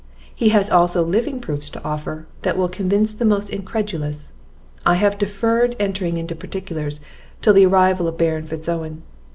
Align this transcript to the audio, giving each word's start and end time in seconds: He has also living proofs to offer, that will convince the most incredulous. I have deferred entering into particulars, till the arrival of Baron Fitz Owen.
He 0.33 0.49
has 0.49 0.71
also 0.71 1.03
living 1.03 1.39
proofs 1.39 1.69
to 1.69 1.83
offer, 1.83 2.25
that 2.41 2.57
will 2.57 2.67
convince 2.69 3.13
the 3.13 3.23
most 3.23 3.51
incredulous. 3.51 4.31
I 4.83 4.95
have 4.95 5.19
deferred 5.19 5.75
entering 5.79 6.17
into 6.17 6.33
particulars, 6.35 7.01
till 7.43 7.53
the 7.53 7.67
arrival 7.67 8.07
of 8.07 8.17
Baron 8.17 8.47
Fitz 8.47 8.67
Owen. 8.67 9.03